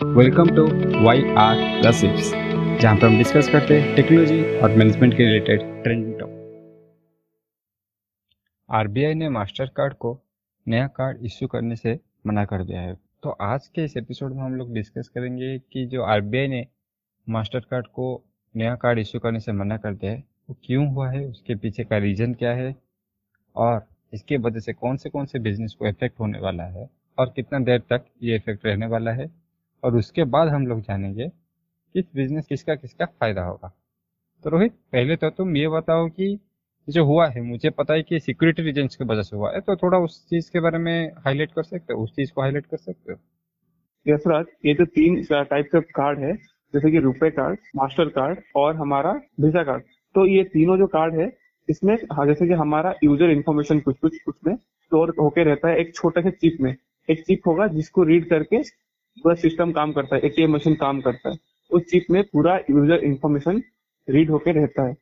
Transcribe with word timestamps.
Welcome 0.00 0.48
to 0.56 0.62
Y 1.04 1.22
R 1.38 1.56
gossips 1.82 2.30
जहाँ 2.80 2.96
पर 2.96 3.06
हम 3.06 3.16
डिस्कस 3.18 3.48
करते 3.48 3.78
हैं 3.80 3.94
टेक्नोलॉजी 3.96 4.58
और 4.58 4.76
मैनेजमेंट 4.76 5.14
के 5.14 5.24
रिलेटेड 5.24 5.60
ट्रेंडिंग 5.82 6.18
टॉप 6.20 6.30
आरबीआई 8.68 9.14
ने 9.14 9.28
मास्टर 9.28 9.66
कार्ड 9.76 9.94
को 9.94 10.12
नया 10.66 10.86
कार्ड 10.86 11.24
इश्यू 11.24 11.48
करने 11.48 11.76
से 11.76 11.98
मना 12.26 12.44
कर 12.44 12.64
दिया 12.64 12.80
है। 12.80 12.94
तो 13.22 13.30
आज 13.30 13.66
के 13.68 13.84
इस 13.84 13.96
एपिसोड 13.96 14.34
में 14.34 14.42
हम 14.42 14.54
लोग 14.54 14.72
डिस्कस 14.74 15.08
करेंगे 15.08 15.58
कि 15.72 15.84
जो 15.86 16.02
आरबीआई 16.04 16.48
ने 16.48 16.66
मास्टर 17.26 17.60
कार्ड 17.60 17.86
को 17.86 18.08
नया 18.54 18.74
कार्ड 18.76 18.98
इश्यू 18.98 19.20
करने 19.20 19.40
से 19.40 19.52
मना 19.52 19.76
कर 19.76 19.94
दिया 19.94 20.12
है, 20.12 20.22
वो 20.50 20.56
क्यों 20.64 20.86
हुआ 20.86 21.10
है, 21.10 21.24
उसके 21.26 21.54
पीछे 21.54 21.84
का 21.84 21.98
रीज़न 21.98 22.34
क्या 22.34 22.52
है, 22.52 22.74
और 23.56 23.86
इसके 24.12 24.36
वजह 24.38 24.60
से 24.60 24.72
कौन 24.72 24.96
से 24.96 25.10
कौन 25.10 25.26
से 25.26 25.38
बिज़नेस 25.38 25.74
को 25.74 25.86
इफ़ेक्ट 25.86 26.20
होने 26.20 26.40
वाला 26.40 26.64
है, 26.64 26.88
और 27.18 27.32
कितना 27.36 27.58
देर 27.58 27.82
तक 27.90 28.04
ये 28.22 28.36
इफ़ेक्ट 28.36 28.66
रहने 28.66 28.86
वाला 28.86 29.12
है 29.12 29.39
और 29.82 29.96
उसके 29.96 30.24
बाद 30.26 30.48
हम 30.48 30.66
लोग 30.66 30.80
जानेंगे 30.82 31.28
किस 31.94 32.04
बिज़नेस 32.14 32.46
किसका 32.46 32.74
किसका 32.74 33.04
फ़ायदा 33.06 33.42
होगा। 33.42 33.72
तो 34.44 34.50
रोहित, 34.50 34.72
पहले 34.92 35.16
तो 35.16 35.30
तुम 35.30 35.56
ये 35.56 35.68
बताओ 35.70 36.08
कि 36.08 36.38
जो 36.88 37.04
हुआ 37.04 37.26
है, 37.28 37.40
मुझे 37.42 37.70
पता 37.70 37.94
है 37.94 38.02
कि 38.02 38.18
सिक्योरिटी 38.20 38.62
रीजन 38.62 38.86
की 38.88 39.04
वजह 39.04 39.22
से 39.22 39.36
हुआ 39.36 39.52
है 39.52 39.60
तो 39.60 39.76
थोड़ा 39.76 39.98
उस 39.98 40.24
चीज़ 40.30 40.50
के 40.52 40.60
बारे 40.60 40.78
में 40.78 41.12
हाईलाइट 41.26 41.52
कर 41.52 41.62
सकते 41.62 41.92
हो? 41.92 42.02
उस 42.02 42.14
चीज़ 42.16 42.32
को 42.32 42.42
हाईलाइट 42.42 42.66
कर 42.66 42.76
सकते 42.76 43.12
हो? 43.12 43.18
यस 44.06 44.22
राज 44.26 44.46
ये 44.66 44.74
जो 44.74 44.84
तीन 44.86 45.22
टाइप 45.24 45.68
के 45.74 45.80
कार्ड 45.80 46.18
है, 46.18 46.34
जैसे 46.74 46.90
कि 46.90 46.98
रुपए 47.00 47.30
कार्ड 47.30 47.58
मास्टर 47.76 48.08
कार्ड 48.10 48.38
और 48.56 48.76
हमारा 48.76 49.12
वीज़ा 49.40 49.62
कार्ड 49.62 49.82
तो 50.14 50.26
ये 50.26 50.42
तीनों 50.44 50.76
जो 50.78 50.86
कार्ड 50.88 51.14
है, 51.14 51.30
इसमें 51.68 51.94
हाँ 52.12 52.26
जैसे 52.26 52.46
कि 52.46 52.52
हमारा 52.54 52.94
यूज़र 53.04 53.30
इन्फॉर्मेशन 53.30 53.80
कुछ 53.80 53.98
कुछ 53.98 54.16
उसमें 54.28 54.54
स्टोर 54.54 55.14
होके 55.20 55.44
रहता 55.44 55.68
है 55.68 55.80
एक 55.80 55.94
छोटे 55.94 56.22
से 56.22 56.30
चिप 56.32 56.56
में। 56.60 56.74
एक 57.08 57.22
चिप 57.26 57.46
होगा 57.46 57.66
जिसको 57.68 58.02
रीड 58.04 58.28
करके 58.30 58.62
पूरा 59.16 59.34
सिस्टम 59.36 59.72
काम 59.72 59.92
करता 59.92 60.16
है 60.16 60.22
एटीएम 60.24 60.54
मशीन 60.54 60.74
काम 60.76 61.00
करता 61.00 61.30
है। 61.30 61.36
उस 61.70 61.82
चिप 61.90 62.06
में 62.10 62.22
पूरा 62.24 62.56
यूज़र 62.70 63.04
इंफॉर्मेशन 63.04 63.62
रीड 64.08 64.30
होके 64.30 64.52
रहता 64.52 64.86
है। 64.86 64.92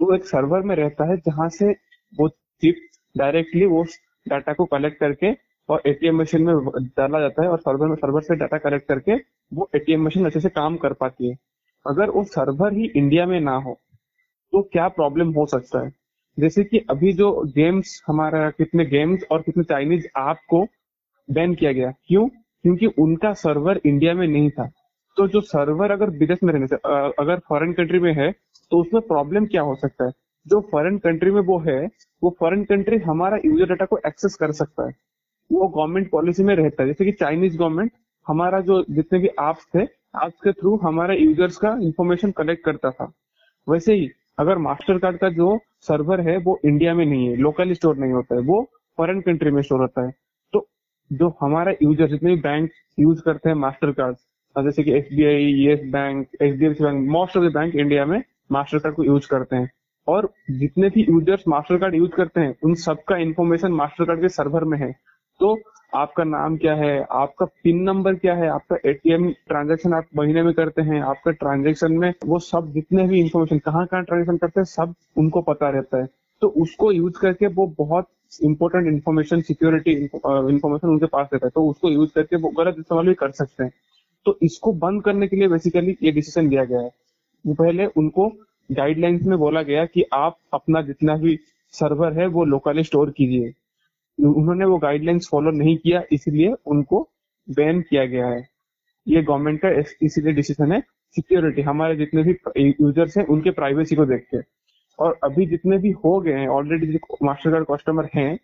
वो 0.00 0.14
एक 0.14 0.24
सर्वर 0.24 0.62
में 0.62 0.74
रहता 0.76 1.10
है 1.10 1.16
जहाँ 1.18 1.48
से 1.48 1.70
वो 2.12 2.28
चिप 2.62 2.76
डायरेक्टली 3.14 3.66
वो 3.66 3.84
डाटा 4.26 4.52
को 4.52 4.64
कलेक्ट 4.66 4.98
करके 5.00 5.32
और 5.68 5.82
एटीएम 5.86 6.20
मशीन 6.20 6.42
में 6.42 6.54
डाला 6.96 7.20
जाता 7.20 7.42
है 7.42 7.48
और 7.48 7.58
सर्वर 7.58 7.88
में 7.88 7.94
सर्वर 7.96 8.22
से 8.22 8.34
डाटा 8.36 8.58
कलेक्ट 8.58 8.88
करके 8.88 9.14
वो 9.52 9.68
एटीएम 9.76 10.04
मशीन 10.06 10.26
अच्छे 10.26 10.40
से 10.40 10.48
काम 10.50 10.76
कर 10.76 10.92
पाती 10.92 11.28
है। 11.28 11.36
अगर 11.86 12.10
वो 12.10 12.24
सर्वर 12.26 12.72
ही 12.72 12.90
इंडिया 12.96 13.26
में 13.26 13.40
ना 13.40 13.56
हो 13.56 13.78
तो 14.52 14.62
क्या 14.62 14.88
प्रॉब्लम 14.90 15.32
हो 15.32 15.46
सकता 15.46 15.84
है? 15.84 15.92
जैसे 16.38 16.64
कि 16.64 16.78
अभी 16.90 17.12
जो 17.12 17.30
गेम्स 17.56 18.00
हमारा 18.06 18.48
कितने 18.50 18.84
गेम्स 18.86 19.24
और 19.30 19.42
कितने 19.42 19.64
चाइनीज़ 19.64 20.06
ऐप 20.18 20.38
को 20.48 20.62
बैन 21.28 21.54
किया 21.54 21.72
गया। 21.72 21.90
क्यों? 22.08 22.28
क्योंकि 22.66 22.86
उनका 22.98 23.32
सर्वर 23.32 23.80
इंडिया 23.86 24.12
में 24.14 24.26
नहीं 24.26 24.50
था। 24.50 24.64
तो 25.16 25.26
जो 25.28 25.40
सर्वर 25.40 25.90
अगर 25.90 26.10
विदेश 26.12 26.38
में 26.44 26.52
रहने 26.52 26.66
से 26.66 26.76
अगर 27.18 27.38
फॉरेन 27.48 27.72
कंट्री 27.72 27.98
में 27.98 28.12
है 28.14 28.30
तो 28.72 28.80
उसमें 28.80 29.02
प्रॉब्लम 29.02 29.44
क्या 29.46 29.62
हो 29.62 29.74
सकता 29.74 30.04
है? 30.04 30.10
जो 30.46 30.60
फॉरेन 30.72 30.98
कंट्री 30.98 31.30
में 31.30 31.40
वो 31.42 31.58
है, 31.58 31.78
वो 32.22 32.34
फॉरेन 32.40 32.64
कंट्री 32.64 32.98
हमारा 32.98 33.38
यूज़र 33.44 33.66
डाटा 33.66 33.84
को 33.84 33.98
एक्सेस 34.06 34.34
कर 34.40 34.52
सकता 34.52 34.86
है। 34.86 34.94
वो 35.50 35.68
गवर्नमेंट 35.68 36.10
पॉलिसी 36.10 36.44
में 36.44 36.54
रहता 36.56 36.82
है। 36.82 36.88
जैसे 36.88 37.04
कि 37.04 37.12
चाइनीज़ 37.12 37.58
गवर्नमेंट 37.58 37.92
हमारा 38.26 38.60
जो 38.60 38.82
जितने 38.90 39.18
भी 39.18 39.28
एप्स 39.28 39.66
थे 39.74 39.82
एप्स 39.82 40.40
के 40.44 40.52
थ्रू 40.52 40.76
हमारे 40.82 41.18
यूज़र्स 41.18 41.56
का 41.56 41.76
इंफॉर्मेशन 41.82 42.30
कलेक्ट 42.32 42.64
करता 42.64 42.90
था। 42.90 43.12
वैसे 43.66 43.94
ही 43.94 44.10
अगर 44.38 44.58
मास्टर 44.58 44.98
कार्ड 44.98 45.18
का 45.18 45.28
जो 45.30 45.58
सर्वर 45.80 46.20
है, 46.20 46.36
वो 46.38 46.58
इंडिया 46.64 46.94
में 46.94 47.04
नहीं 47.06 47.28
है 47.28 47.36
लोकल 47.36 47.72
स्टोर 47.72 47.96
नहीं 47.96 48.12
होता 48.12 48.34
है, 48.34 48.40
वो 48.42 48.62
फॉरेन 48.98 49.20
कंट्री 49.20 49.50
में 49.50 49.62
स्टोर 49.62 49.80
होता 49.80 50.06
है। 50.06 50.12
जो 51.10 51.28
हमारा 51.40 51.72
यूज़र 51.82 52.08
जितने 52.08 52.34
भी 52.34 52.40
बैंक 52.40 52.70
यूज़ 52.98 53.22
करते 53.22 53.48
हैं 53.48 53.56
मास्टर 53.56 53.90
कार्ड 53.92 54.16
जैसे 54.56 54.82
कि 54.82 54.92
S 54.92 55.08
B 55.12 55.24
I 55.24 55.52
Yes 55.64 55.80
bank 55.92 56.26
H 56.42 56.54
D 56.58 56.66
F 56.66 56.74
C 56.74 56.84
bank 56.84 57.08
most 57.10 57.36
of 57.36 57.44
the 57.44 57.52
bank 57.54 57.74
India 57.74 58.04
में 58.06 58.22
मास्टर 58.52 58.78
कार्ड 58.78 58.94
को 58.96 59.04
यूज़ 59.04 59.28
करते 59.30 59.56
हैं। 59.56 59.70
और 60.08 60.28
जितने 60.50 60.88
भी 60.88 61.06
यूज़र्स 61.08 61.42
मास्टर 61.48 61.78
कार्ड 61.78 61.94
यूज़ 61.94 62.10
करते 62.10 62.40
हैं, 62.40 62.54
उन 62.64 62.74
सबका 62.74 63.16
इन्फॉर्मेशन 63.16 63.72
मास्टर 63.72 64.04
कार्ड 64.04 64.20
के 64.20 64.28
सर्वर 64.28 64.64
में 64.64 64.78
है। 64.78 64.90
तो 65.40 65.56
आपका 65.94 66.24
नाम 66.24 66.56
क्या 66.56 66.74
है? 66.74 67.06
आपका 67.10 67.46
पिन 67.64 67.82
नंबर 67.82 68.14
क्या 68.14 68.34
है? 68.34 68.48
आपका 68.48 68.76
एटीएम 68.86 69.30
ट्रांजेक्शन 69.48 69.94
आप 69.94 70.06
महीने 70.16 70.42
में 70.42 70.52
करते 70.54 70.82
हैं? 70.82 71.00
आपका 71.02 71.30
ट्रांजेक्शन 71.30 71.92
में 71.92 72.12
वो 72.24 72.38
सब 72.38 72.72
जितने 72.72 73.06
भी 73.08 73.20
इंफॉर्मेशन 73.20 73.58
कहाँ 73.58 73.86
कहाँ 73.86 74.02
ट्रांजेक्शन 74.04 74.36
करते 74.36 74.60
हैं, 74.60 74.64
सब 74.64 74.94
उनको 75.18 75.40
पता 75.42 75.70
रहता 75.70 75.98
है। 75.98 76.08
तो 76.42 76.48
उसको 76.62 76.90
यूज़ 76.92 77.18
करके 77.20 77.46
वो 77.48 77.66
बहुत 77.78 78.08
इंपॉर्टेंट 78.44 78.86
इन्फॉर्मेशन 78.86 79.40
सिक्योरिटी 79.42 79.92
इन्फॉर्मेशन 79.92 80.88
उनके 80.88 81.06
पास 81.06 81.28
रहता 81.32 81.46
है। 81.46 81.50
तो 81.50 81.68
उसको 81.70 81.90
यूज़ 81.90 82.10
करके 82.14 82.36
वो 82.36 82.48
गलत 82.58 82.76
इस्तेमाल 82.78 83.06
भी 83.06 83.14
कर 83.14 83.30
सकते 83.32 83.64
हैं। 83.64 83.72
तो 84.26 84.38
इसको 84.42 84.72
बंद 84.74 85.02
करने 85.04 85.28
के 85.28 85.36
लिए 85.36 85.48
बेसिकली 85.48 85.96
ये 86.02 86.12
डिसीज़न 86.12 86.48
लिया 86.48 86.64
गया 86.64 86.80
है। 86.80 86.90
वो 87.44 87.54
पहले 87.54 87.86
उनको 87.96 88.28
गाइडलाइंस 88.70 89.22
में 89.22 89.38
बोला 89.38 89.62
गया 89.62 89.84
कि 89.86 90.04
आप 90.14 90.38
अपना 90.54 90.82
जितना 90.82 91.16
भी 91.16 91.38
सर्वर 91.74 92.12
है 92.12 92.26
वो 92.26 92.44
लोकली 92.44 92.82
स्टोर 92.84 93.10
कीजिए। 93.10 93.52
उन्होंने 94.18 94.64
वो 94.64 94.78
गाइडलाइंस 94.78 95.28
फॉलो 95.30 95.50
नहीं 95.52 95.76
किया, 95.76 96.02
इसलिए 96.12 96.52
उनको 96.66 97.08
बैन 97.48 97.80
किया 97.80 98.04
गया 98.06 98.26
है। 98.26 98.46
ये 99.06 99.22
गवर्नमेंट 99.22 99.60
का 99.60 99.68
इसीलिए 100.02 100.32
डिसीज़न 100.32 100.72
है 100.72 100.80
सिक्योरिटी 101.16 101.62
हमारे 101.62 101.96
जितने 101.96 102.22
भी 102.22 102.36
यूज़र्स 102.58 103.16
हैं, 103.18 103.26
उनके 103.26 103.50
प्राइवेसी 103.52 103.96
को 103.96 104.06
देख 104.06 104.26
के 104.30 104.38
और 104.98 105.18
अभी 105.24 105.46
जितने 105.46 105.78
भी 105.78 105.90
हो 106.04 106.18
गए 106.20 106.32
हैं 106.32 106.48
ऑलरेडी 106.48 106.86
जो 106.86 107.16
मास्टर 107.22 107.50
कार्ड 107.50 107.66
कस्टमर 107.70 108.08
हैं, 108.14 108.38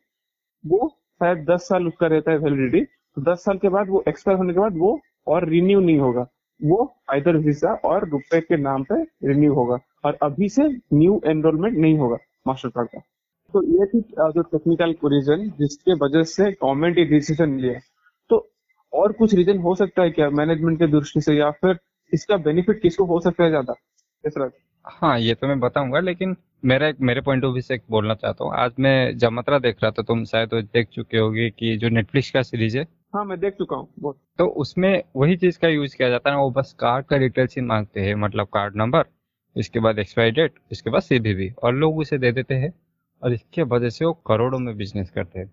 वो 0.64 0.88
शायद 1.20 1.44
दस 1.50 1.68
साल 1.68 1.86
उसका 1.88 2.06
रहता 2.06 2.30
है 2.30 2.38
वैलिडिटी 2.38 2.84
तो 3.16 3.22
दस 3.22 3.44
साल 3.44 3.58
के 3.58 3.68
बाद 3.68 3.88
वो 3.88 4.02
एक्सपायर 4.08 4.38
होने 4.38 4.52
के 4.52 4.60
बाद 4.60 4.76
वो 4.78 4.98
और 5.26 5.48
रिन्यू 5.48 5.80
नहीं 5.80 5.98
होगा. 5.98 6.26
वो 6.60 6.94
इधर 7.14 7.36
वीज़ा 7.36 7.72
और 7.84 8.08
रुपए 8.08 8.40
के 8.40 8.56
नाम 8.56 8.82
पे 8.84 9.02
रिन्यू 9.28 9.54
होगा. 9.54 9.78
और 10.04 10.18
अभी 10.22 10.48
से 10.48 10.68
न्यू 10.68 11.20
एनरोलमेंट 11.26 11.76
नहीं 11.76 11.98
होगा 11.98 12.16
मास्टर 12.46 12.69
कार्ड 12.69 12.88
का. 12.88 12.98
तो 13.54 13.62
ये 13.62 13.86
थी 13.86 14.00
जो 14.00 14.42
टेक्निकल 14.42 14.94
रीजन 15.04 15.48
जिसके 15.58 15.94
वजह 16.04 16.22
से 16.24 16.50
गवर्नमेंट 16.52 16.98
ये 16.98 17.04
डिसीज़न 17.04 17.58
लिया. 17.60 17.78
तो 18.30 18.48
और 18.92 19.12
कुछ 19.12 19.34
रीजन 19.34 19.58
हो 19.58 19.74
सकता 19.74 20.02
है 20.02 20.10
क्या 20.10 20.30
मैनेजमेंट 20.32 20.78
के 20.78 20.86
दृष्टि 20.88 21.20
से 21.20 21.34
या 21.34 21.50
फिर 21.60 21.78
इसका 22.12 22.36
बेनिफिट 22.46 22.80
किसको 22.82 23.04
हो 23.04 23.20
सकता 23.20 23.44
है 23.44 23.50
ज़्यादा? 23.50 23.74
हाँ 24.84 25.19
ये 25.20 25.34
तो 25.34 25.47
मैं 25.47 25.59
बताऊँगा 25.60 26.00
लेकिन 26.00 26.37
मेरा 26.65 26.87
एक 26.88 27.00
मेरे 27.00 27.20
पॉइंट 27.20 27.44
ऑफ़ 27.44 27.53
व्यू 27.53 27.60
से 27.62 27.75
एक 27.75 27.82
बोलना 27.91 28.15
चाहता 28.15 28.44
हूँ। 28.44 28.53
आज 28.54 28.72
मैं 28.78 29.16
जमत्रा 29.19 29.59
देख 29.59 29.76
रहा 29.82 29.91
था 29.91 30.03
तुम 30.03 30.25
शायद 30.25 30.48
तो 30.48 30.60
देख 30.62 30.88
चुके 30.88 31.19
होगे 31.19 31.48
कि 31.50 31.76
जो 31.76 31.88
नेटफ्लिक्स 31.88 32.31
का 32.31 32.43
सीरीज़ 32.43 32.78
है। 32.78 32.84
हाँ 33.15 33.25
मैं 33.25 33.38
देख 33.41 33.54
चुका 33.54 33.76
हूँ 33.76 34.15
तो 34.38 34.47
उसमें 34.56 35.03
वही 35.16 35.37
चीज़ 35.37 35.59
का 35.59 35.69
यूज़ 35.69 35.97
किया 35.97 36.09
जाता 36.09 36.31
है 36.31 36.37
ना 36.37 36.43
वो 36.43 36.50
बस 36.50 36.75
कार्ड 36.81 37.06
का 37.06 37.16
डिटेल्स 37.19 37.56
ही 37.56 37.62
मांगते 37.62 38.00
हैं 38.00 38.15
मतलब 38.16 38.47
कार्ड 38.54 38.76
नंबर 38.76 39.04
इसके 39.56 39.81
बाद 39.81 39.98
एक्सपायरी 39.98 40.31
डेट 40.32 40.54
इसके 40.72 40.91
बाद 40.91 41.03
सीबीबी 41.03 41.50
और 41.62 41.75
लोग 41.75 41.99
उसे 41.99 42.19
दे 42.19 42.32
देते 42.32 42.54
हैं 42.54 42.72
और 43.22 43.32
इसके 43.32 43.62
वजह 43.64 43.91
से 43.91 44.04
वो 44.04 44.12
करोड़ों 44.26 44.59
में 44.59 44.76
बिज़नेस 44.76 45.10
करते 45.10 45.38
हैं। 45.38 45.50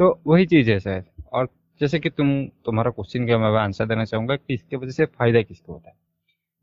तो 0.00 0.18
वही 0.26 0.46
चीज़ 0.46 0.70
है 0.70 0.78
शायद। 0.80 1.04
और 1.32 1.48
जैसे 1.80 1.98
कि 2.00 2.10
तुम 2.10 2.28
तुम्हारा 2.66 2.90
क्वेश्चन 2.90 3.26
का 3.28 3.38
मैं 3.38 3.58
आंसर 3.60 3.86
देना 3.86 4.04
चाहूँगा 4.04 4.36
कि 4.36 4.54
इसके 4.54 4.76
वजह 4.76 4.90
से 4.90 5.04
फ़ायदा 5.08 5.42
किसको 5.42 5.72
होता 5.72 5.88
है। 5.90 5.96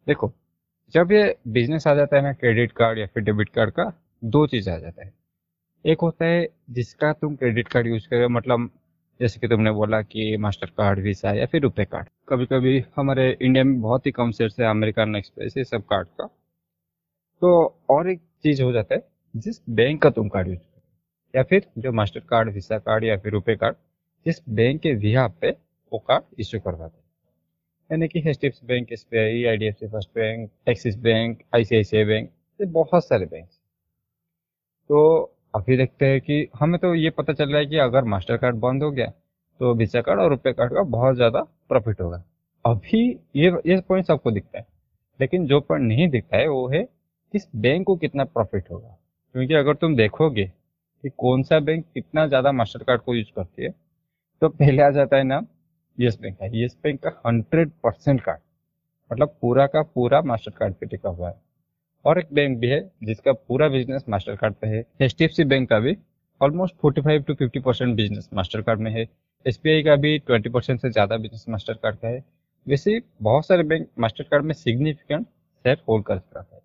देखो 0.07 0.33
जब 0.93 1.11
ये 1.11 1.23
बिज़नेस 1.47 1.85
आ 1.87 1.93
जाता 1.95 2.15
है 2.15 2.21
ना 2.23 2.31
क्रेडिट 2.33 2.71
कार्ड 2.71 2.99
या 2.99 3.05
फिर 3.05 3.23
डेबिट 3.23 3.49
कार्ड 3.49 3.71
का 3.71 3.91
दो 4.23 4.45
चीज़ 4.47 4.69
आ 4.69 4.77
जाता 4.77 5.05
है 5.05 5.13
एक 5.85 6.01
होता 6.01 6.25
है 6.25 6.47
जिसका 6.69 7.11
तुम 7.13 7.35
क्रेडिट 7.35 7.67
कार्ड 7.67 7.87
यूज़ 7.87 8.07
कर 8.07 8.27
मतलब 8.29 8.69
जैसे 9.19 9.39
कि 9.39 9.47
तुमने 9.47 9.71
बोला 9.71 10.01
कि 10.01 10.35
मास्टर 10.37 10.69
कार्ड 10.77 10.99
वीसा 10.99 11.31
या 11.33 11.45
फिर 11.45 11.61
रुपए 11.61 11.85
कार्ड 11.85 12.07
कभी 12.29 12.45
कभी 12.45 12.83
हमारे 12.97 13.29
इंडिया 13.31 13.63
में 13.63 13.79
बहुत 13.81 14.05
ही 14.05 14.11
कम 14.11 14.31
शेयर 14.31 14.61
है 14.61 14.69
अमेरिकन 14.69 15.15
एक्सप्रेस 15.15 15.57
ये 15.57 15.63
सब 15.63 15.85
कार्ड 15.85 16.07
का 16.19 16.25
तो 17.41 17.51
और 17.89 18.09
एक 18.09 18.21
चीज़ 18.43 18.61
हो 18.63 18.71
जाता 18.71 18.95
है 18.95 19.01
जिस 19.35 19.61
बैंक 19.71 20.01
का 20.01 20.09
तुम 20.09 20.29
कार्ड 20.29 20.47
यूज़ 20.47 20.59
करो 20.59 20.81
या 21.33 21.43
फिर 21.43 21.65
जो 21.77 21.91
मास्टर 21.91 22.19
कार्ड 22.29 22.53
वीसा 22.53 22.77
कार्ड 22.79 23.03
या 23.03 23.17
फिर 23.17 23.31
रुपए 23.31 23.55
कार्ड 23.55 23.75
जिस 24.25 24.41
बैंक 24.51 24.81
के 24.81 24.93
विहा 24.95 25.27
पे 25.41 25.51
वो 25.91 25.99
कार्ड 25.99 26.39
इश्यू 26.39 26.59
करवाते 26.59 26.97
हैं 26.97 26.98
यानी 27.89 28.07
कि 28.07 28.19
H 28.29 28.39
D 28.41 28.49
bank 28.65 28.91
S 28.91 29.05
B 29.11 29.17
I 29.17 29.43
I 29.43 29.57
D 29.57 29.65
F 29.65 29.75
C 29.75 29.87
First 29.87 30.09
bank 30.15 30.49
Axis 30.69 30.97
bank 30.99 31.41
I 31.55 31.63
C 31.63 31.75
I 31.75 31.83
C 31.83 31.97
I 31.97 32.03
bank 32.05 32.29
ये 32.59 32.65
बहुत 32.71 33.05
सारे 33.05 33.25
बैंक 33.25 33.47
तो 34.89 34.99
अभी 35.55 35.77
देखते 35.77 36.05
हैं 36.05 36.19
कि 36.21 36.47
हमें 36.59 36.79
तो 36.79 36.93
ये 36.95 37.09
पता 37.09 37.33
चल 37.33 37.49
रहा 37.49 37.59
है 37.59 37.65
कि 37.65 37.77
अगर 37.77 38.03
मास्टर 38.03 38.37
कार्ड 38.37 38.55
बंद 38.57 38.83
हो 38.83 38.91
गया 38.91 39.07
तो 39.59 39.73
वीसा 39.75 40.01
कार्ड 40.01 40.19
और 40.19 40.29
रुपये 40.29 40.53
कार्ड 40.53 40.73
का 40.73 40.81
बहुत 40.89 41.15
ज़्यादा 41.15 41.41
प्रॉफिट 41.69 42.01
होगा। 42.01 42.23
अभी 42.65 43.01
ये 43.35 43.49
ये 43.67 43.79
पॉइंट 43.81 44.05
सबको 44.05 44.31
दिखता 44.31 44.59
है। 44.59 44.65
लेकिन 45.19 45.45
जो 45.47 45.59
पॉइंट 45.61 45.85
नहीं 45.87 46.07
दिखता 46.09 46.37
है, 46.37 46.47
वो 46.47 46.67
है 46.69 46.83
किस 47.33 47.47
बैंक 47.55 47.85
को 47.87 47.95
कितना 47.95 48.23
प्रॉफिट 48.25 48.71
होगा। 48.71 48.97
क्योंकि 49.35 49.53
अगर 49.53 49.75
तुम 49.75 49.95
देखोगे 49.95 50.45
कि 51.03 51.09
कौन 51.09 51.43
सा 51.43 51.59
बैंक 51.59 51.85
कितना 51.93 52.25
ज़्यादा 52.27 52.51
मास्टर 52.51 52.83
कार्ड 52.83 53.01
को 53.01 53.15
यूज़ 53.15 53.31
करती 53.35 53.63
है 53.63 53.69
तो 54.41 54.49
पहले 54.49 54.81
आ 54.83 54.89
जाता 54.91 55.17
है 55.17 55.23
नाम 55.23 55.45
येस 55.99 56.17
बैंक 56.21 56.35
का 56.37 56.45
येस 56.47 56.77
बैंक 56.83 56.99
का 57.03 57.09
हंड्रेड 57.25 57.71
परसेंट 57.83 58.21
कार्ड 58.21 58.39
मतलब 59.11 59.35
पूरा 59.41 59.65
का 59.67 59.81
पूरा 59.85 60.21
मास्टर 60.21 60.51
कार्ड 60.51 60.73
पे 60.73 60.85
टिका 60.85 61.09
हुआ 61.09 61.29
है। 61.29 61.35
और 62.05 62.19
एक 62.19 62.27
बैंक 62.33 62.57
भी 62.59 62.67
है, 62.67 62.79
जिसका 63.03 63.31
पूरा 63.33 63.67
बिज़नेस 63.69 64.05
मास्टर 64.09 64.35
कार्ड 64.35 64.53
पे 64.55 64.67
है। 64.67 64.83
H 65.01 65.15
D 65.17 65.25
F 65.25 65.31
C 65.31 65.43
bank 65.45 65.69
का 65.69 65.79
भी 65.79 65.95
almost 66.41 66.75
forty 66.81 67.01
five 67.01 67.23
to 67.23 67.33
fifty 67.33 67.59
percent 67.59 67.95
business 67.95 68.29
master 68.33 68.61
card 68.61 68.79
में 68.79 68.91
है। 68.91 69.07
एस 69.45 69.59
बी 69.63 69.71
आई 69.71 69.83
का 69.83 69.95
भी 69.95 70.17
ट्वेंटी 70.19 70.49
परसेंट 70.49 70.81
से 70.81 70.89
ज़्यादा 70.89 71.17
बिज़नेस 71.17 71.45
मास्टर 71.49 71.73
कार्ड 71.73 71.95
का 71.95 72.07
है। 72.07 72.23
वैसे 72.67 72.99
बहुत 73.21 73.45
सारे 73.45 73.63
बैंक 73.63 73.87
मास्टर 73.99 74.23
कार्ड 74.23 74.45
में 74.45 74.53
सिग्निफिकेंट 74.55 75.25
शेयर 75.25 75.81
होल्ड 75.89 76.05
कर 76.05 76.17
सकता 76.17 76.45
है। 76.51 76.61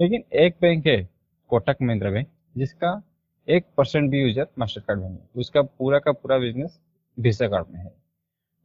लेकिन 0.00 0.24
एक 0.36 0.56
बैंक 0.60 0.86
है, 0.86 1.08
कोटक 1.50 1.76
महिंद्रा 1.82 2.10
बैंक 2.10 2.28
जिसका 2.56 3.00
एक 3.48 3.64
परसेंट 3.76 4.10
भी 4.10 4.20
यूज़र 4.20 4.46
मास्टर 4.58 4.80
कार्ड 4.80 5.00
में 5.00 5.08
नहीं 5.08 5.40
उसका 5.40 5.62
पूरा 5.62 5.98
का 5.98 6.12
पूरा 6.12 6.38
बिज़नेस 6.38 6.78
वीसा 7.18 7.48
कार्ड 7.48 7.66
में 7.68 7.80
है। 7.80 7.92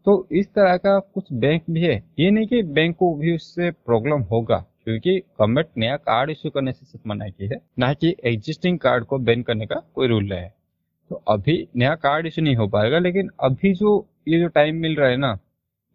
तो 0.06 0.28
इस 0.32 0.48
तरह 0.48 0.76
का 0.78 0.98
कुछ 1.00 1.32
बैंक 1.34 1.64
भी 1.70 1.82
है। 1.82 1.96
ये 2.20 2.30
नहीं 2.32 2.48
कि 2.48 2.62
बैंक 2.64 2.96
को 2.98 3.14
भी 3.16 3.36
उससे 3.36 3.70
प्रॉब्लम 3.72 4.22
होगा, 4.24 4.58
क्योंकि 4.84 5.18
गवर्नमेंट 5.20 5.68
नया 5.78 5.96
कार्ड 6.00 6.30
इश्यू 6.32 6.52
करने 6.52 6.72
से 6.72 6.86
सिर्फ़ 6.86 7.08
मना 7.10 7.28
की 7.30 7.48
है, 7.48 7.60
ना 7.80 7.94
कि 7.94 8.16
एग्जिस्टिंग 8.26 8.78
कार्ड 8.80 9.06
को 9.06 9.18
बैन 9.20 9.42
करने 9.44 9.66
का 9.66 9.82
कोई 9.96 10.08
रूल 10.08 10.32
है। 10.34 10.54
तो 11.12 11.24
अभी 11.28 11.68
नया 11.76 11.96
कार्ड 11.98 12.26
इश्यू 12.28 12.44
नहीं 12.44 12.56
हो 12.56 12.68
पाएगा, 12.68 13.00
लेकिन 13.00 13.30
अभी 13.42 13.74
जो, 13.74 14.06
ये 14.28 14.40
जो 14.40 14.48
टाइम 14.50 14.76
मिल 14.78 14.96
रहा 14.96 15.10
है 15.10 15.18
ना 15.18 15.38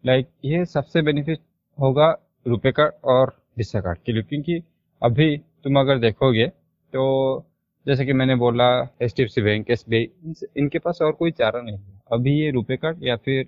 लाइक 0.03 0.27
ये 0.45 0.65
सबसे 0.65 1.01
बेनिफिट 1.01 1.39
होगा 1.77 2.09
रुपए 2.45 2.71
कार्ड 2.71 2.93
और 3.05 3.35
वीसा 3.57 3.79
कार्ड 3.81 3.99
के 4.05 4.13
लिए, 4.13 4.23
क्योंकि 4.23 4.61
अभी 5.01 5.37
तुम 5.37 5.79
अगर 5.79 5.99
देखोगे 5.99 6.47
तो 6.93 7.45
जैसे 7.85 8.05
कि 8.05 8.13
मैंने 8.13 8.35
बोला 8.35 8.67
H 9.01 9.13
D 9.17 9.23
F 9.23 9.29
C 9.29 9.41
bank 9.41 9.69
S 9.71 9.85
B 9.89 9.97
I 9.97 10.33
इनके 10.57 10.79
पास 10.79 10.99
और 11.01 11.11
कोई 11.13 11.31
चारा 11.31 11.61
नहीं 11.61 11.77
है। 11.77 12.01
अभी 12.11 12.33
ये 12.33 12.51
रुपए 12.51 12.77
कार्ड 12.77 13.03
या 13.03 13.15
फिर 13.17 13.43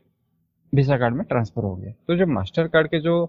वीसा 0.74 0.98
कार्ड 0.98 1.16
में 1.16 1.24
ट्रांसफ़र 1.26 1.64
हो 1.64 1.76
गया। 1.76 1.92
तो 2.08 2.16
जो 2.16 2.26
मास्टर 2.28 2.68
कार्ड 2.68 2.88
के 2.88 3.00
जो 3.00 3.26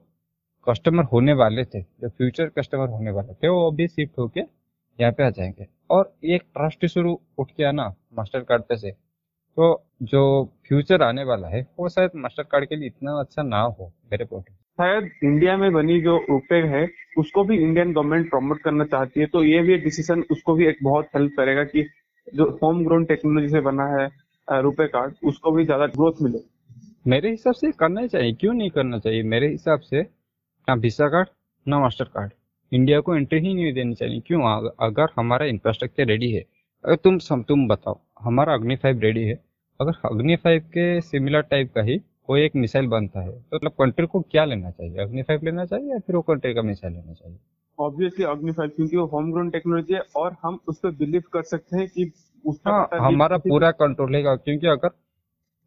कस्टमर 0.67 1.05
होने 1.05 1.32
वाले 1.35 1.64
थे, 1.64 1.81
जो 1.81 2.08
फ्यूचर 2.08 2.49
कस्टमर 2.58 2.88
होने 2.88 3.11
वाले 3.11 3.35
थे, 3.35 3.49
वो 3.49 3.70
अभी 3.70 3.87
शिफ्ट 3.88 4.19
होके 4.19 4.41
यहाँ 4.41 5.12
पे 5.12 5.25
आ 5.25 5.31
जाएँगे। 5.31 5.67
और 5.91 6.12
एक 6.26 6.43
ट्रस्ट 6.55 6.87
शुरू 6.87 7.19
उठ 7.38 7.50
के 7.50 7.64
आना 7.64 7.88
मास्टर 8.19 8.41
कार्ड 8.43 8.62
पे 8.62 8.76
से 8.76 8.91
तो 8.91 9.67
जो 10.05 10.23
फ्यूचर 10.69 11.02
आने 11.02 11.25
वाला 11.25 11.49
है, 11.49 11.61
वो 11.79 11.88
शायद 11.88 12.11
मास्टर 12.17 12.43
कार्ड 12.43 12.69
के 12.69 12.76
लिए 12.76 12.87
इतना 12.88 13.19
अच्छा 13.20 13.43
ना 13.43 13.61
हो, 13.61 13.93
मेरे 14.12 14.25
पॉइंट 14.25 14.49
शायद 14.79 15.11
इंडिया 15.25 15.56
में 15.56 15.73
बनी 15.73 16.00
जो 16.00 16.17
रुपे 16.31 16.56
है, 16.69 16.87
उसको 17.19 17.44
भी 17.44 17.56
इंडियन 17.58 17.93
गवर्नमेंट 17.93 18.31
प्रमोट 18.31 18.61
करना 18.62 18.85
चाहती 18.87 19.20
है 19.20 19.26
तो 19.26 19.43
ये 19.44 19.61
भी 19.62 19.76
डिसीज़न 19.79 20.25
उसको 20.31 20.55
भी 20.55 20.67
एक 20.67 20.79
बहुत 20.82 21.08
हेल्प 21.17 21.32
करेगा 21.37 21.64
कि 21.64 21.87
जो 22.29 22.44
होम 22.62 22.85
ग्रोन 22.85 23.05
टेक्नोलॉजी 23.05 23.49
से 23.49 23.61
बना 23.62 23.87
है 23.88 24.08
रुपे 24.62 24.87
कार्ड 24.88 25.14
उसको 25.25 25.52
भी 25.52 25.64
ज़्यादा 25.64 25.87
ग्रोथ 25.88 26.23
मिले। 26.23 26.38
मेरे 27.05 27.31
हिसाब 27.31 27.55
से 27.55 27.71
करना 27.73 28.01
ही 28.01 28.09
चाहिए। 28.09 28.33
क्यों 28.33 28.53
नहीं 28.55 28.71
करना 28.71 28.99
चाहिए? 28.99 29.23
मेरे 29.23 29.49
हिसाब 29.49 29.81
से 29.81 30.01
ना 30.69 30.75
वीसा 30.75 31.09
कार्ड 31.09 31.29
ना 31.67 31.79
मास्टर 31.81 32.05
कार्ड 32.05 32.33
इंडिया 32.73 33.01
को 33.01 33.15
एंट्री 33.17 33.39
ही 33.41 33.55
नहीं 33.55 33.73
देनी 33.73 33.95
चाहिए। 33.95 34.21
क्यों? 34.21 34.41
अगर 34.81 35.09
हमारा 35.17 35.47
इंफ्रास्ट्रक्चर 35.47 36.06
रेडी 36.06 36.31
है 36.33 36.45
अगर 36.85 36.97
तुम 36.97 37.19
सम, 37.19 37.43
तुम 37.43 37.67
बताओ 37.69 37.99
हमारा 38.21 38.55
अग्नि 38.55 38.77
फाइव 38.77 39.01
रेडी 39.01 39.25
है। 39.25 39.39
अगर 39.81 39.93
अग्नि 40.05 40.37
फाइव 40.37 40.61
के 40.61 41.01
सिमिलर 41.01 41.43
टाइप 41.43 41.73
का 41.75 41.83
ही 41.83 42.01
कोई 42.27 42.43
एक 42.43 42.56
मिसाइल 42.56 42.87
बनता 42.87 43.21
है 43.21 43.31
तो 43.31 43.56
मतलब 43.56 43.71
कंट्री 43.71 44.06
को 44.06 44.21
क्या 44.21 44.45
लेना 44.45 44.71
चाहिए? 44.71 44.99
अग्नि 44.99 45.23
फाइव 45.23 45.41
लेना 45.45 45.65
चाहिए 45.65 45.91
या 45.91 45.99
फिर 45.99 46.17
वो 46.17 46.23
कंट्री 46.23 46.55
का 46.55 46.62
मिसाइल 46.62 46.95
लेना 46.95 47.12
चाहिए? 47.12 47.39
ऑब्वियसली 47.79 48.25
अग्नि 48.25 48.53
फाइव 48.53 48.71
क्योंकि 48.77 48.97
वो 48.97 49.06
होम 49.06 49.33
ग्रोन 49.33 49.51
टेक्नोलॉजी 49.51 49.95
है 49.95 50.01
और 50.17 50.37
हम 50.43 50.59
उस 50.69 50.79
पर 50.79 50.91
बिलीव 50.91 51.23
कर 51.33 51.43
सकते 51.43 51.77
हैं 51.77 51.89
कि 51.89 52.11
उसका 52.47 52.71
हाँ, 52.71 52.89
हमारा 53.01 53.37
पूरा 53.39 53.71
कंट्रोल 53.71 54.17
है 54.17 54.23
क्योंकि 54.23 54.67
अगर 54.67 54.89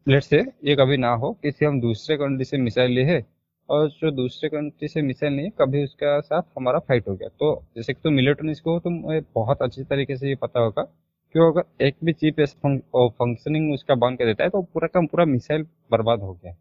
लेट 0.06 0.22
से 0.22 0.38
ये 0.64 0.74
कभी 0.76 0.96
ना 0.96 1.08
हो, 1.12 1.32
किसी 1.34 1.64
हम 1.64 1.80
दूसरे 1.80 2.16
कंट्री 2.16 2.44
से 2.44 2.58
मिसाइल 2.58 2.90
लिए 2.90 3.04
है, 3.04 3.24
और 3.68 3.88
जो 3.90 4.10
दूसरे 4.12 4.48
कंट्री 4.48 4.88
से 4.88 5.02
मिसाइल 5.02 5.32
नहीं 5.34 5.50
कभी 5.58 5.82
उसके 5.84 6.20
साथ 6.22 6.42
हमारा 6.58 6.78
फाइट 6.78 7.08
हो 7.08 7.14
गया। 7.14 7.28
तो 7.30 7.50
जैसे 7.76 7.92
कि 7.92 8.00
तुम 8.04 8.18
इलेक्ट्रॉनिक्स 8.18 8.60
को 8.60 8.78
तुम 8.80 8.98
बहुत 9.34 9.62
अच्छी 9.62 9.84
तरीके 9.84 10.16
से 10.16 10.28
ये 10.28 10.34
पता 10.36 10.60
होगा 10.60 10.82
कि 10.82 11.38
अगर 11.40 11.84
एक 11.84 11.96
भी 12.04 12.12
चिप 12.14 12.40
फंक्शनिंग 12.40 13.72
उसका 13.74 13.94
बंद 13.96 14.18
कर 14.18 14.24
देता 14.26 14.44
है 14.44 14.50
तो 14.50 14.62
पूरा 14.64 14.88
का 14.88 15.00
पूरा 15.02 15.24
मिसाइल 15.26 15.66
बर्बाद 15.92 16.20
हो 16.20 16.32
गया। 16.34 16.52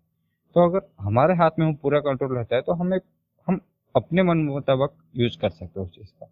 तो 0.55 0.63
अगर 0.63 0.87
हमारे 0.99 1.33
हाथ 1.35 1.59
में 1.59 1.65
वो 1.67 1.73
पूरा 1.81 1.99
कंट्रोल 2.01 2.35
रहता 2.35 2.55
है 2.55 2.61
तो 2.61 2.73
हमें 2.73 2.97
हम 3.47 3.59
अपने 3.95 4.23
मन 4.23 4.37
मुताबिक 4.39 4.89
यूज़ 5.15 5.37
कर 5.39 5.49
सकते 5.49 5.79
हैं 5.79 5.85
उस 5.85 5.95
चीज़ 5.95 6.07
का। 6.09 6.25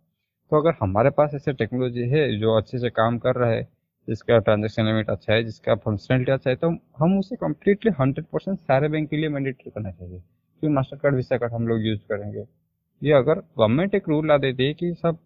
तो 0.52 0.58
अगर 0.58 0.74
हमारे 0.82 1.10
पास 1.12 1.32
ऐसे 1.36 1.54
टेक्नोलॉजी 1.54 2.08
है, 2.10 2.40
जो 2.40 2.58
अच्छे 2.58 2.80
से 2.80 2.90
काम 2.92 3.18
कर 3.20 3.36
रहा 3.36 3.50
है 3.52 3.68
जिसका 4.08 4.38
ट्रांजेक्शन 4.40 4.86
लिमिट 4.86 5.10
अच्छा 5.10 5.34
है, 5.34 5.44
जिसका 5.44 5.76
फंक्शनलिटी 5.76 6.32
अच्छा 6.32 6.50
है 6.50 6.56
तो 6.56 6.70
हम 7.00 7.18
उसे 7.20 7.36
कम्प्लीटली 7.36 7.92
हंड्रेड 8.00 8.26
परसेंट 8.26 8.60
सारे 8.60 8.88
बैंक 8.90 9.10
के 9.10 9.18
लिए 9.18 9.30
मैंडेटरी 9.30 9.72
करना 9.72 9.92
चाहिए। 9.92 10.20
क्योंकि 10.20 10.74
मास्टर 10.76 10.98
कार्ड 10.98 11.16
वीसा 11.16 11.38
कार्ड 11.38 11.54
हम 11.54 11.68
लोग 11.68 11.86
यूज़ 11.86 12.00
करेंगे। 12.12 12.46
ये 13.02 13.12
अगर 13.14 13.40
गवर्नमेंट 13.58 13.96
एक 13.96 14.10
रूल 14.10 14.28
ला 14.28 14.38
देती 14.38 14.66
है 14.66 14.74
कि 14.74 14.94
सब 14.96 15.18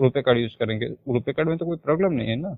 रुपए 0.00 0.22
कार्ड 0.22 0.38
यूज़ 0.38 0.56
करेंगे 0.60 0.86
रुपए 0.86 1.32
कार्ड 1.32 1.48
में 1.48 1.56
तो 1.58 1.66
कोई 1.66 1.76
प्रॉब्लम 1.78 2.12
नहीं 2.12 2.28
है 2.28 2.36
ना? 2.36 2.56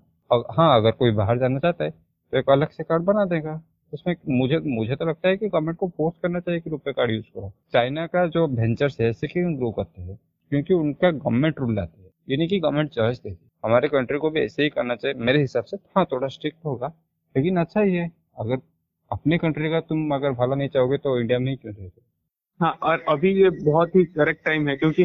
हाँ 0.50 0.76
अगर 0.76 0.90
कोई 0.92 1.10
बाहर 1.12 1.38
जाना 1.38 1.58
चाहता 1.58 1.84
है 1.84 1.90
तो 1.90 2.38
एक 2.38 2.50
अलग 2.50 2.68
से 2.68 2.84
कार्ड 2.84 3.02
बना 3.04 3.24
देगा। 3.26 3.60
उसमें 3.92 4.14
मुझे 4.30 4.58
मुझे 4.58 4.96
तो 4.96 5.04
लगता 5.04 5.28
है 5.28 5.36
कि 5.36 5.48
गवर्नमेंट 5.48 5.76
को 5.78 5.88
फोर्स 5.88 6.16
करना 6.18 6.40
चाहिए 6.40 6.60
कि 6.60 6.70
रुपए 6.70 6.92
कार्ड 6.92 7.10
यूज़ 7.10 7.24
करो। 7.26 7.52
चाइना 7.72 8.06
का 8.06 8.26
जो 8.28 8.46
वेंचर्स 8.50 9.00
है 9.00 9.08
ऐसे 9.08 9.26
क्यों 9.26 9.54
ग्रो 9.56 9.70
करते 9.72 10.02
हैं, 10.02 10.18
क्योंकि 10.52 10.74
उनका 10.74 11.10
गवर्नमेंट 11.10 11.60
रूल 11.60 11.74
लाती 11.76 12.02
है। 12.02 12.10
ये 12.28 12.36
नहीं 12.36 12.48
कि 12.48 12.58
गवर्नमेंट 12.60 12.90
चॉइस 12.90 13.18
देती 13.18 13.43
हमारे 13.64 13.88
कंट्री 13.88 14.18
को 14.18 14.30
भी 14.30 14.40
ऐसे 14.40 14.62
ही 14.62 14.68
करना 14.68 14.94
चाहिए। 14.94 15.18
मेरे 15.20 15.40
हिसाब 15.40 15.64
से 15.64 15.76
हाँ 15.96 16.04
थोड़ा 16.12 16.28
स्ट्रिक्ट 16.28 16.64
होगा। 16.64 16.92
लेकिन 17.34 17.56
अच्छा 17.56 17.80
ही 17.80 17.94
है। 17.94 18.10
अगर 18.38 18.58
अपने 19.10 19.38
कंट्री 19.38 19.70
का 19.70 19.80
तुम 19.80 20.10
अगर 20.14 20.30
भला 20.32 20.54
नहीं 20.54 20.68
चाहोगे 20.68 20.96
तो 20.98 21.18
इंडिया 21.20 21.38
में 21.38 21.50
ही 21.50 21.56
क्यों 21.56 21.74
रहोगे? 21.74 22.02
हाँ 22.60 22.72
और 22.82 23.04
अभी 23.08 23.32
ये 23.42 23.50
बहुत 23.64 23.96
ही 23.96 24.04
करेक्ट 24.04 24.44
टाइम 24.44 24.68
है 24.68 24.76
क्योंकि 24.76 25.04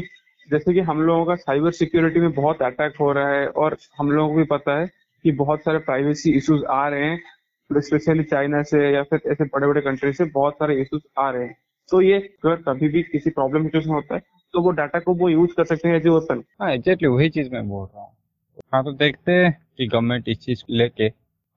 जैसे 0.49 0.73
कि 0.73 0.79
हम 0.81 1.01
लोगों 1.01 1.25
का 1.25 1.35
साइबर 1.35 1.71
सिक्योरिटी 1.71 2.19
में 2.19 2.31
बहुत 2.33 2.61
अटैक 2.61 2.93
हो 2.99 3.11
रहा 3.11 3.29
है 3.29 3.47
और 3.47 3.77
हम 3.99 4.11
लोगों 4.11 4.29
को 4.29 4.37
भी 4.37 4.43
पता 4.47 4.79
है 4.79 4.87
कि 5.25 5.31
बहुत 5.31 5.63
सारे 5.63 5.79
प्राइवेसी 5.79 6.31
इश्यूज़ 6.31 6.65
आ 6.65 6.87
रहे 6.89 7.05
हैं। 7.05 7.81
स्पेशली 7.81 8.23
चाइना 8.23 8.61
से 8.63 8.79
या 8.93 9.03
फिर 9.03 9.21
ऐसे 9.31 9.43
बड़े 9.45 9.67
बड़े 9.67 9.81
कंट्री 9.81 10.13
से 10.13 10.25
बहुत 10.25 10.53
सारे 10.53 10.81
इश्यूज़ 10.81 11.03
आ 11.19 11.29
रहे 11.29 11.45
हैं। 11.45 11.55
तो 11.89 12.01
ये 12.01 12.17
अगर 12.17 12.55
कभी 12.63 12.89
भी 12.89 13.03
किसी 13.03 13.29
प्रॉब्लम 13.29 13.63
सिचुएशन 13.63 13.89
होता 13.89 14.15
है 14.15 14.21
तो 14.53 14.61
वो 14.61 14.71
डाटा 14.71 14.99
को 14.99 15.13
वो 15.13 15.29
यूज़ 15.29 15.51
कर 15.57 15.65
सकते 15.65 15.87
हैं 15.89 15.95
एज 15.95 16.07
ए 16.07 16.09
वेपन 16.09 16.43
हाँ 16.61 16.71
एग्जैक्टली 16.73 17.07
वही 17.07 17.29
चीज़ 17.29 17.51
मैं 17.53 17.67
बोल 17.69 17.85
रहा 17.85 18.01
हूँ। 18.01 18.15
हाँ 18.59 18.83
तो 18.83 18.91
देखते 18.91 19.31
हैं 19.31 19.51
कि 19.77 19.87
गवर्नमेंट 19.87 20.29
इस 20.29 20.39
चीज़ 20.39 20.63
लेके 20.69 21.11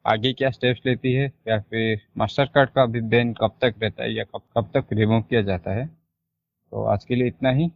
आगे 0.05 0.33
क्या 0.33 0.51
स्टेप्स 0.51 0.81
लेती 0.87 1.13
है, 1.13 1.33
या 1.49 1.59
फिर 1.61 2.01
मास्टर 2.19 2.45
कार्ड 2.45 2.71
का 2.71 2.87
भी 2.87 3.01
बैन 3.01 3.33
कब 3.33 3.57
तक 3.63 3.75
रहता 3.83 4.03
है, 4.03 4.13
या 4.15 4.25
कब 4.25 4.43
कब 4.57 4.71
तक 4.77 4.93
रिमूव 4.93 5.23
किया 5.23 5.43
जाता 5.43 5.71
है। 5.71 5.87
तो 5.87 6.85
आज 6.85 7.05
के 7.05 7.15
लिए 7.15 7.27
इतना 7.27 7.51
ही। 7.51 7.69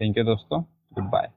थैंक 0.00 0.18
यू 0.18 0.24
दोस्तों। 0.24 0.62
Good 0.94 1.04
bye 1.04 1.33